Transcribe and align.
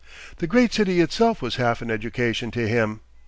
The 0.37 0.47
great 0.47 0.73
city 0.73 0.99
itself 0.99 1.43
was 1.43 1.57
half 1.57 1.83
an 1.83 1.91
education 1.91 2.49
to 2.49 2.67
him. 2.67 3.01